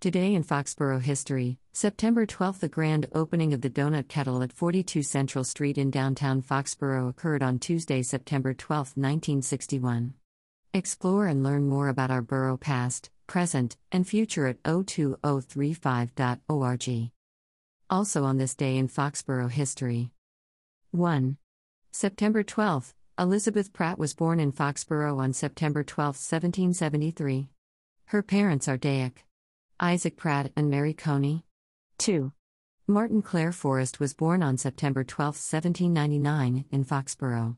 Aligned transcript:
Today 0.00 0.36
in 0.36 0.44
Foxborough 0.44 1.02
history, 1.02 1.58
September 1.72 2.24
12, 2.24 2.60
the 2.60 2.68
grand 2.68 3.08
opening 3.16 3.52
of 3.52 3.62
the 3.62 3.70
Donut 3.70 4.06
Kettle 4.06 4.44
at 4.44 4.52
42 4.52 5.02
Central 5.02 5.42
Street 5.42 5.76
in 5.76 5.90
downtown 5.90 6.40
Foxborough 6.40 7.08
occurred 7.08 7.42
on 7.42 7.58
Tuesday, 7.58 8.02
September 8.02 8.54
12, 8.54 8.96
1961. 8.96 10.14
Explore 10.72 11.26
and 11.26 11.42
learn 11.42 11.68
more 11.68 11.88
about 11.88 12.12
our 12.12 12.22
borough 12.22 12.56
past, 12.56 13.10
present, 13.26 13.76
and 13.90 14.06
future 14.06 14.46
at 14.46 14.62
02035.org. 14.62 17.10
Also 17.90 18.22
on 18.22 18.38
this 18.38 18.54
day 18.54 18.76
in 18.76 18.86
Foxborough 18.86 19.50
history. 19.50 20.12
1. 20.92 21.38
September 21.90 22.44
12, 22.44 22.94
Elizabeth 23.18 23.72
Pratt 23.72 23.98
was 23.98 24.14
born 24.14 24.38
in 24.38 24.52
Foxborough 24.52 25.18
on 25.18 25.32
September 25.32 25.82
12, 25.82 26.14
1773. 26.14 27.48
Her 28.04 28.22
parents 28.22 28.68
are 28.68 28.78
Daic. 28.78 29.24
Isaac 29.80 30.16
Pratt 30.16 30.50
and 30.56 30.68
Mary 30.68 30.92
Coney. 30.92 31.44
2. 31.98 32.32
Martin 32.88 33.22
Clare 33.22 33.52
Forrest 33.52 34.00
was 34.00 34.12
born 34.12 34.42
on 34.42 34.56
September 34.56 35.04
12, 35.04 35.26
1799, 35.36 36.64
in 36.72 36.84
Foxborough. 36.84 37.56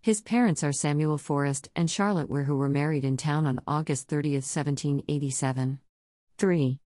His 0.00 0.22
parents 0.22 0.64
are 0.64 0.72
Samuel 0.72 1.18
Forrest 1.18 1.68
and 1.76 1.90
Charlotte 1.90 2.30
Ware, 2.30 2.44
who 2.44 2.56
were 2.56 2.70
married 2.70 3.04
in 3.04 3.18
town 3.18 3.46
on 3.46 3.60
August 3.66 4.08
30, 4.08 4.36
1787. 4.36 5.78
3. 6.38 6.80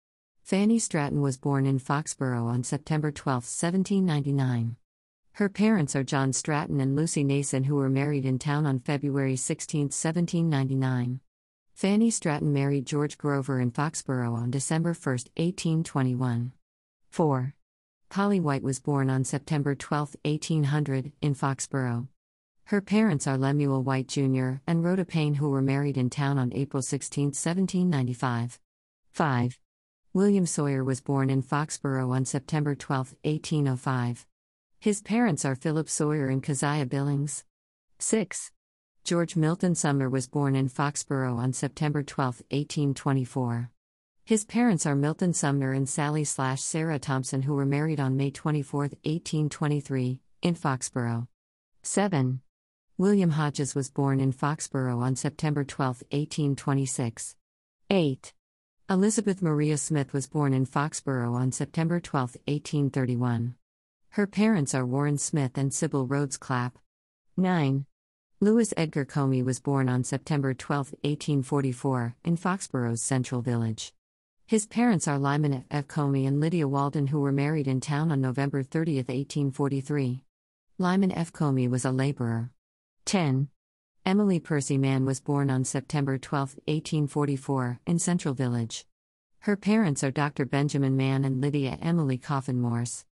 Fanny 0.45 0.79
Stratton 0.79 1.20
was 1.20 1.37
born 1.37 1.67
in 1.67 1.78
Foxborough 1.78 2.47
on 2.47 2.65
September 2.65 3.12
12, 3.12 3.34
1799. 3.34 4.77
Her 5.33 5.51
parents 5.51 5.95
are 5.95 6.05
John 6.05 6.33
Stratton 6.33 6.81
and 6.81 6.97
Lucy 6.97 7.23
Nason, 7.23 7.65
who 7.65 7.75
were 7.75 7.91
married 7.91 8.25
in 8.25 8.39
town 8.39 8.65
on 8.65 8.78
February 8.78 9.37
16, 9.37 9.91
1799. 9.91 11.20
Fanny 11.80 12.11
Stratton 12.11 12.52
married 12.52 12.84
George 12.84 13.16
Grover 13.16 13.59
in 13.59 13.70
Foxborough 13.70 14.34
on 14.34 14.50
December 14.50 14.91
1, 14.91 15.12
1821. 15.39 16.53
4. 17.09 17.55
Polly 18.11 18.39
White 18.39 18.62
was 18.62 18.78
born 18.78 19.09
on 19.09 19.25
September 19.25 19.75
12, 19.75 20.14
1800, 20.23 21.12
in 21.23 21.34
Foxborough. 21.34 22.06
Her 22.64 22.83
parents 22.83 23.27
are 23.27 23.39
Lemuel 23.39 23.83
White 23.83 24.08
Jr. 24.08 24.56
and 24.67 24.84
Rhoda 24.84 25.06
Payne, 25.06 25.36
who 25.36 25.48
were 25.48 25.62
married 25.62 25.97
in 25.97 26.11
town 26.11 26.36
on 26.36 26.53
April 26.53 26.83
16, 26.83 27.28
1795. 27.28 28.61
5. 29.12 29.58
William 30.12 30.45
Sawyer 30.45 30.84
was 30.84 31.01
born 31.01 31.31
in 31.31 31.41
Foxborough 31.42 32.14
on 32.14 32.27
September 32.27 32.75
12, 32.75 33.14
1805. 33.25 34.27
His 34.78 35.01
parents 35.01 35.47
are 35.47 35.55
Philip 35.55 35.89
Sawyer 35.89 36.28
and 36.28 36.42
Keziah 36.42 36.84
Billings. 36.84 37.45
6. 37.98 38.51
George 39.05 39.34
Milton 39.34 39.75
Sumner 39.75 40.09
was 40.09 40.29
born 40.29 40.55
in 40.55 40.69
Foxborough 40.69 41.37
on 41.37 41.53
September 41.53 42.03
12, 42.03 42.43
1824. 42.51 43.70
His 44.25 44.45
parents 44.45 44.87
are 44.87 44.95
Milton 44.95 45.33
Sumner 45.33 45.73
and 45.73 45.89
Sally 45.89 46.23
slash 46.23 46.61
Sarah 46.61 46.98
Thompson, 46.98 47.42
who 47.42 47.55
were 47.55 47.67
married 47.67 47.98
on 47.98 48.17
May 48.17 48.31
24, 48.31 48.81
1823, 48.81 50.20
in 50.42 50.55
Foxborough. 50.55 51.27
7. 51.83 52.41
William 52.98 53.31
Hodges 53.31 53.75
was 53.75 53.91
born 53.91 54.20
in 54.20 54.33
Foxborough 54.33 55.01
on 55.01 55.17
September 55.17 55.64
12, 55.64 56.03
1826. 56.11 57.37
8. 57.89 58.33
Elizabeth 58.89 59.42
Maria 59.42 59.79
Smith 59.79 60.12
was 60.12 60.27
born 60.27 60.53
in 60.53 60.67
Foxborough 60.67 61.35
on 61.35 61.51
September 61.51 61.98
12, 61.98 62.37
1831. 62.47 63.55
Her 64.11 64.27
parents 64.27 64.75
are 64.75 64.87
Warren 64.87 65.19
Smith 65.19 65.57
and 65.57 65.73
Sybil 65.73 66.07
Rhodes 66.07 66.37
Clapp. 66.37 66.79
9. 67.37 67.87
Louis 68.42 68.72
Edgar 68.74 69.05
Comey 69.05 69.44
was 69.44 69.60
born 69.60 69.86
on 69.86 70.02
September 70.02 70.55
12, 70.55 70.94
1844, 71.02 72.16
in 72.24 72.38
Foxborough's 72.38 73.02
Central 73.02 73.42
Village. 73.42 73.92
His 74.46 74.66
parents 74.66 75.06
are 75.06 75.19
Lyman 75.19 75.66
F. 75.70 75.86
Comey 75.88 76.27
and 76.27 76.41
Lydia 76.41 76.66
Walden, 76.66 77.08
who 77.08 77.20
were 77.20 77.33
married 77.33 77.68
in 77.68 77.83
town 77.83 78.11
on 78.11 78.23
November 78.23 78.62
30, 78.62 78.96
1843. 78.96 80.24
Lyman 80.79 81.12
F. 81.12 81.30
Comey 81.34 81.68
was 81.68 81.84
a 81.84 81.90
laborer. 81.90 82.50
10. 83.05 83.48
Emily 84.06 84.40
Percy 84.40 84.79
Mann 84.79 85.05
was 85.05 85.20
born 85.20 85.50
on 85.50 85.62
September 85.62 86.17
12, 86.17 86.61
1844, 86.64 87.80
in 87.86 87.98
Central 87.98 88.33
Village. 88.33 88.86
Her 89.40 89.56
parents 89.56 90.02
are 90.02 90.11
Dr. 90.11 90.46
Benjamin 90.46 90.96
Mann 90.96 91.27
and 91.27 91.42
Lydia 91.42 91.77
Emily 91.83 92.17
Coffin 92.17 92.58
Morse. 92.58 93.05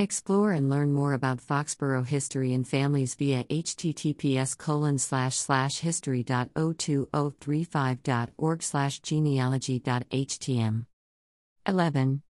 Explore 0.00 0.52
and 0.52 0.68
learn 0.70 0.92
more 0.94 1.12
about 1.12 1.42
Foxborough 1.42 2.06
history 2.06 2.54
and 2.54 2.66
families 2.66 3.14
via 3.14 3.44
https 3.44 4.56
colon 4.56 4.96
slash 4.96 5.36
slash 5.36 5.80
history.02035.org 5.80 8.62
slash 8.62 9.00
genealogy.htm. 9.00 10.86
11. 11.66 12.22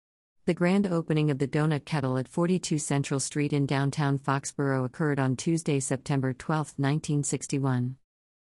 The 0.47 0.53
grand 0.56 0.88
opening 0.88 1.30
of 1.30 1.38
the 1.38 1.47
Donut 1.47 1.85
Kettle 1.85 2.18
at 2.18 2.28
42 2.28 2.80
Central 2.80 3.19
Street 3.19 3.53
in 3.53 3.68
downtown 3.68 4.18
Foxborough 4.18 4.86
occurred 4.86 5.19
on 5.19 5.36
Tuesday, 5.36 5.80
September 5.80 6.34
12, 6.34 6.74
1961. 6.78 7.97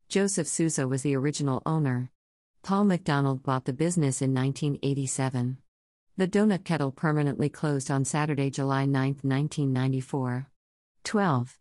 Joseph 0.09 0.47
Souza 0.47 0.87
was 0.87 1.03
the 1.03 1.17
original 1.17 1.65
owner. 1.67 2.13
Paul 2.63 2.85
McDonald 2.85 3.43
bought 3.43 3.65
the 3.65 3.73
business 3.73 4.23
in 4.23 4.33
1987. 4.33 5.57
The 6.19 6.27
Donut 6.27 6.65
Kettle 6.65 6.93
permanently 6.93 7.51
closed 7.51 7.91
on 7.91 8.07
Saturday, 8.07 8.49
July 8.49 8.87
9, 8.87 9.19
1994. 9.21 10.47
12. 11.05 11.59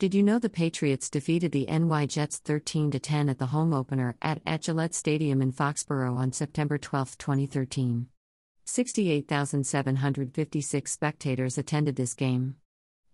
Did 0.00 0.12
you 0.12 0.24
know 0.24 0.40
the 0.40 0.50
Patriots 0.50 1.08
defeated 1.08 1.52
the 1.52 1.66
NY 1.66 2.06
Jets 2.06 2.38
13 2.38 2.90
10 2.90 3.28
at 3.28 3.38
the 3.38 3.46
home 3.46 3.72
opener 3.72 4.16
at, 4.20 4.42
Gillette 4.60 4.96
Stadium 4.96 5.40
in 5.40 5.52
Foxborough 5.52 6.16
on 6.16 6.32
September 6.32 6.78
12, 6.78 7.16
2013? 7.16 8.08
68,756 8.64 10.90
spectators 10.90 11.56
attended 11.56 11.94
this 11.94 12.14
game. 12.14 12.56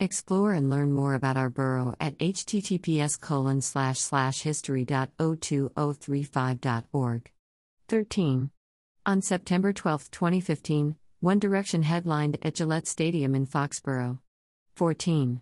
Explore 0.01 0.55
and 0.55 0.71
learn 0.71 0.95
more 0.95 1.13
about 1.13 1.37
our 1.37 1.51
borough 1.51 1.95
at 2.01 2.17
https 2.17 3.21
colon 3.21 3.61
slash 3.61 3.99
slash 3.99 4.41
history.02035.org. 4.41 7.31
13. 7.89 8.51
On 9.09 9.21
September 9.23 9.73
12, 9.73 10.11
2015, 10.11 10.97
One 11.21 11.39
Direction 11.39 11.83
headlined 11.83 12.37
at 12.43 12.55
Gillette 12.55 12.87
Stadium 12.87 13.35
in 13.35 13.47
Foxborough. 13.47 14.19
14. 14.75 15.41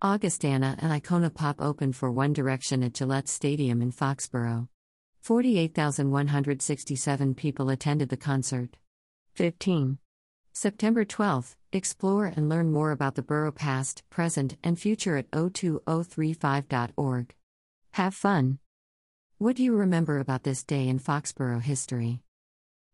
Augustana 0.00 0.76
and 0.78 0.92
Icona 0.92 1.34
Pop 1.34 1.60
opened 1.60 1.96
for 1.96 2.12
One 2.12 2.32
Direction 2.32 2.84
at 2.84 2.94
Gillette 2.94 3.28
Stadium 3.28 3.82
in 3.82 3.90
Foxborough. 3.90 4.68
48,167 5.22 7.34
people 7.34 7.68
attended 7.68 8.10
the 8.10 8.16
concert. 8.16 8.76
15. 9.34 9.98
September 10.52 11.04
12, 11.04 11.56
explore 11.72 12.26
and 12.26 12.48
learn 12.48 12.70
more 12.70 12.92
about 12.92 13.16
the 13.16 13.22
borough 13.22 13.50
past, 13.50 14.04
present, 14.08 14.56
and 14.62 14.78
future 14.78 15.16
at 15.16 15.28
02035.org. 15.32 17.34
Have 17.90 18.14
fun! 18.14 18.60
What 19.38 19.56
do 19.56 19.64
you 19.64 19.74
remember 19.74 20.20
about 20.20 20.44
this 20.44 20.62
day 20.62 20.86
in 20.86 21.00
Foxborough 21.00 21.62
history? 21.62 22.22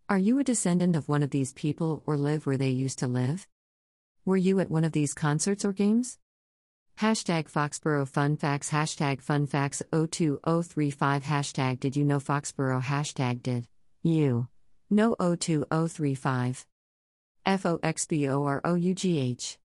Are 0.08 0.18
you 0.18 0.38
a 0.38 0.44
descendant 0.44 0.94
of 0.94 1.08
one 1.08 1.24
of 1.24 1.30
these 1.30 1.52
people 1.52 2.00
or 2.06 2.16
live 2.16 2.46
where 2.46 2.56
they 2.56 2.68
used 2.68 3.00
to 3.00 3.08
live? 3.08 3.48
Were 4.24 4.36
you 4.36 4.60
at 4.60 4.70
one 4.70 4.84
of 4.84 4.92
these 4.92 5.14
concerts 5.14 5.64
or 5.64 5.72
games? 5.72 6.16
Hashtag 7.00 7.50
Foxborough 7.50 8.06
Fun 8.06 8.36
Facts 8.36 8.70
Hashtag 8.70 9.20
Fun 9.20 9.46
Facts 9.46 9.82
02035 9.92 11.24
Hashtag 11.24 11.80
Did 11.80 11.96
you 11.96 12.04
know 12.04 12.20
Foxborough 12.20 12.84
Hashtag 12.84 13.42
Did 13.42 13.66
you 14.04 14.46
know 14.90 15.16
02035 15.18 16.66
F 17.44 17.66